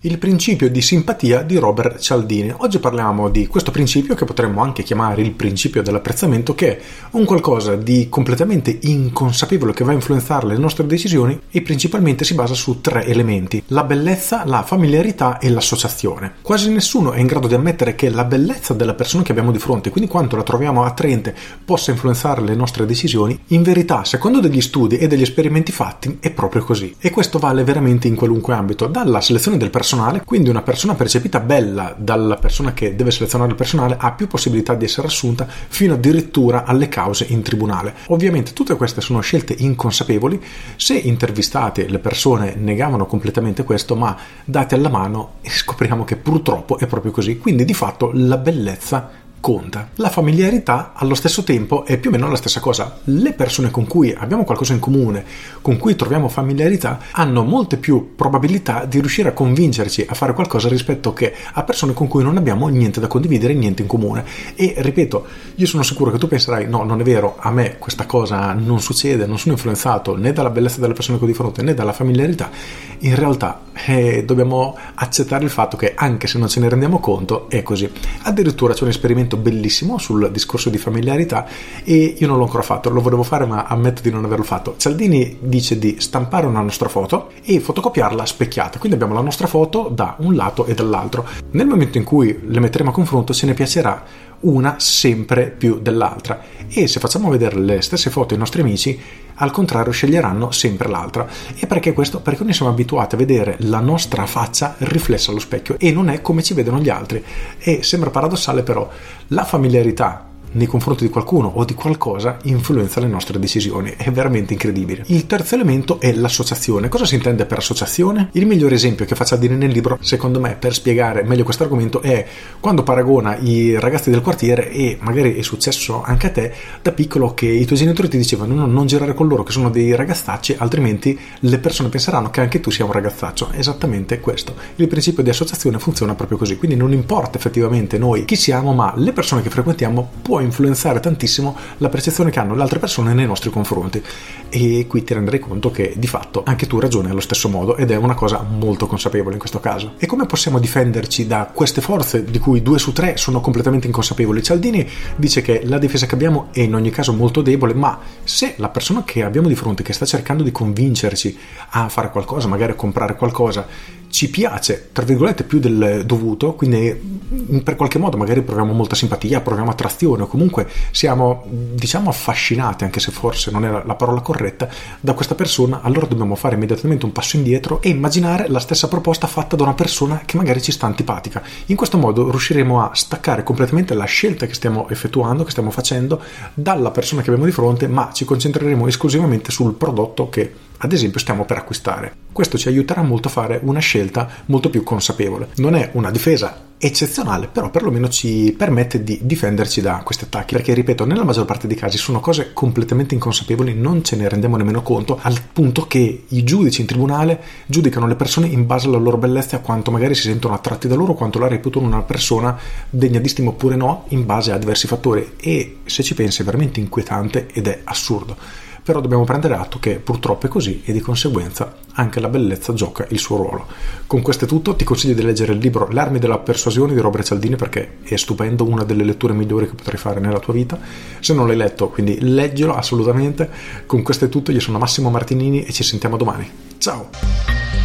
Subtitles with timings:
[0.00, 2.52] Il principio di simpatia di Robert Cialdini.
[2.58, 6.80] Oggi parliamo di questo principio che potremmo anche chiamare il principio dell'apprezzamento, che è
[7.12, 12.34] un qualcosa di completamente inconsapevole che va a influenzare le nostre decisioni e principalmente si
[12.34, 16.34] basa su tre elementi: la bellezza, la familiarità e l'associazione.
[16.42, 19.58] Quasi nessuno è in grado di ammettere che la bellezza della persona che abbiamo di
[19.58, 21.34] fronte, quindi quanto la troviamo attraente,
[21.64, 23.36] possa influenzare le nostre decisioni.
[23.48, 26.94] In verità, secondo degli studi e degli esperimenti fatti, è proprio così.
[26.98, 30.96] E questo vale veramente in qualunque ambito, dalla selezione del personaggio personale, quindi una persona
[30.96, 35.46] percepita bella dalla persona che deve selezionare il personale ha più possibilità di essere assunta
[35.46, 37.94] fino addirittura alle cause in tribunale.
[38.08, 40.42] Ovviamente tutte queste sono scelte inconsapevoli,
[40.74, 46.86] se intervistate le persone negavano completamente questo, ma date alla mano scopriamo che purtroppo è
[46.88, 49.90] proprio così, quindi di fatto la bellezza conta.
[49.94, 52.98] La familiarità allo stesso tempo è più o meno la stessa cosa.
[53.04, 55.24] Le persone con cui abbiamo qualcosa in comune,
[55.62, 60.68] con cui troviamo familiarità, hanno molte più probabilità di riuscire a convincerci a fare qualcosa
[60.68, 64.24] rispetto che a persone con cui non abbiamo niente da condividere, niente in comune.
[64.56, 68.04] E ripeto, io sono sicuro che tu penserai no, non è vero, a me questa
[68.04, 71.62] cosa non succede, non sono influenzato né dalla bellezza delle persone che ho di fronte
[71.62, 72.50] né dalla familiarità.
[72.98, 77.48] In realtà eh, dobbiamo accettare il fatto che anche se non ce ne rendiamo conto
[77.48, 77.88] è così.
[78.22, 81.46] Addirittura c'è un esperimento argomento bellissimo sul discorso di familiarità
[81.84, 84.74] e io non l'ho ancora fatto, lo volevo fare ma ammetto di non averlo fatto.
[84.76, 89.88] Cialdini dice di stampare una nostra foto e fotocopiarla specchiata, quindi abbiamo la nostra foto
[89.92, 91.26] da un lato e dall'altro.
[91.52, 94.04] Nel momento in cui le metteremo a confronto ce ne piacerà
[94.40, 96.40] una sempre più dell'altra.
[96.68, 98.98] E se facciamo vedere le stesse foto ai nostri amici
[99.38, 101.26] al contrario sceglieranno sempre l'altra.
[101.58, 102.20] E perché questo?
[102.20, 106.22] perché noi siamo abituati a vedere la nostra faccia riflessa allo specchio e non è
[106.22, 107.22] come ci vedono gli altri.
[107.58, 108.88] E sembra paradossale però
[109.28, 113.94] la familiarità nei confronti di qualcuno o di qualcosa influenza le nostre decisioni.
[113.96, 115.04] È veramente incredibile.
[115.06, 116.88] Il terzo elemento è l'associazione.
[116.88, 118.28] Cosa si intende per associazione?
[118.32, 122.00] Il migliore esempio che faccia dire nel libro, secondo me, per spiegare meglio questo argomento
[122.00, 122.26] è
[122.60, 126.52] quando paragona i ragazzi del quartiere e magari è successo anche a te
[126.82, 129.70] da piccolo che i tuoi genitori ti dicevano no, non girare con loro che sono
[129.70, 133.50] dei ragazzacci, altrimenti le persone penseranno che anche tu sia un ragazzaccio.
[133.52, 134.54] Esattamente questo.
[134.76, 136.56] Il principio di associazione funziona proprio così.
[136.56, 141.56] Quindi non importa effettivamente noi chi siamo, ma le persone che frequentiamo può influenzare tantissimo
[141.78, 144.02] la percezione che hanno le altre persone nei nostri confronti
[144.48, 147.90] e qui ti renderai conto che di fatto anche tu ragioni allo stesso modo ed
[147.90, 149.94] è una cosa molto consapevole in questo caso.
[149.98, 154.42] E come possiamo difenderci da queste forze di cui due su tre sono completamente inconsapevoli?
[154.42, 158.54] Cialdini dice che la difesa che abbiamo è in ogni caso molto debole, ma se
[158.56, 161.36] la persona che abbiamo di fronte che sta cercando di convincerci
[161.70, 163.66] a fare qualcosa, magari a comprare qualcosa,
[164.08, 169.40] ci piace, tra virgolette, più del dovuto, quindi per qualche modo magari proviamo molta simpatia,
[169.40, 174.68] proviamo attrazione o comunque siamo, diciamo, affascinati, anche se forse non è la parola corretta,
[175.00, 179.26] da questa persona, allora dobbiamo fare immediatamente un passo indietro e immaginare la stessa proposta
[179.26, 181.42] fatta da una persona che magari ci sta antipatica.
[181.66, 186.20] In questo modo riusciremo a staccare completamente la scelta che stiamo effettuando, che stiamo facendo,
[186.52, 191.20] dalla persona che abbiamo di fronte, ma ci concentreremo esclusivamente sul prodotto che ad esempio
[191.20, 192.14] stiamo per acquistare.
[192.32, 195.48] Questo ci aiuterà molto a fare una scelta molto più consapevole.
[195.56, 200.74] Non è una difesa eccezionale, però perlomeno ci permette di difenderci da questi attacchi, perché
[200.74, 204.82] ripeto, nella maggior parte dei casi sono cose completamente inconsapevoli, non ce ne rendiamo nemmeno
[204.82, 209.16] conto, al punto che i giudici in tribunale giudicano le persone in base alla loro
[209.16, 212.58] bellezza, quanto magari si sentono attratti da loro, quanto la reputano una persona
[212.90, 215.34] degna di stima oppure no, in base a diversi fattori.
[215.38, 218.36] E se ci pensi è veramente inquietante ed è assurdo.
[218.82, 223.06] Però dobbiamo prendere atto che purtroppo è così e di conseguenza anche la bellezza gioca
[223.10, 223.66] il suo ruolo.
[224.06, 227.00] Con questo è tutto, ti consiglio di leggere il libro Le armi della persuasione di
[227.00, 230.78] Robert Cialdini perché è stupendo, una delle letture migliori che potrai fare nella tua vita.
[231.20, 233.50] Se non l'hai letto, quindi leggilo assolutamente.
[233.86, 236.48] Con questo è tutto, io sono Massimo Martinini e ci sentiamo domani.
[236.78, 237.75] Ciao!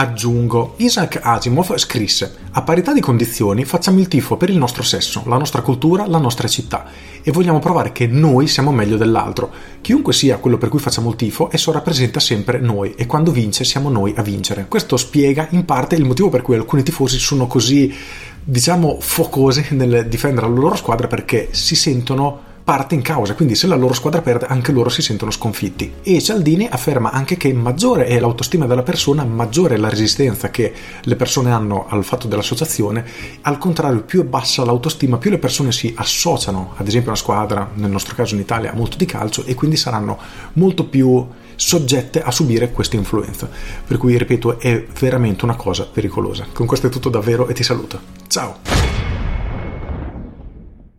[0.00, 5.24] Aggiungo, Isaac Asimov scrisse: A parità di condizioni facciamo il tifo per il nostro sesso,
[5.26, 6.86] la nostra cultura, la nostra città
[7.20, 9.50] e vogliamo provare che noi siamo meglio dell'altro.
[9.80, 13.64] Chiunque sia quello per cui facciamo il tifo, esso rappresenta sempre noi e quando vince
[13.64, 14.66] siamo noi a vincere.
[14.68, 17.92] Questo spiega in parte il motivo per cui alcuni tifosi sono così,
[18.40, 23.66] diciamo, focosi nel difendere la loro squadra perché si sentono parte in causa, quindi se
[23.66, 25.90] la loro squadra perde anche loro si sentono sconfitti.
[26.02, 30.74] E Cialdini afferma anche che maggiore è l'autostima della persona, maggiore è la resistenza che
[31.00, 33.06] le persone hanno al fatto dell'associazione,
[33.40, 37.22] al contrario più è bassa l'autostima, più le persone si associano, ad esempio a una
[37.22, 40.18] squadra, nel nostro caso in Italia, molto di calcio e quindi saranno
[40.52, 41.26] molto più
[41.56, 43.48] soggette a subire questa influenza.
[43.86, 46.46] Per cui, ripeto, è veramente una cosa pericolosa.
[46.52, 47.98] Con questo è tutto davvero e ti saluto.
[48.26, 48.87] Ciao!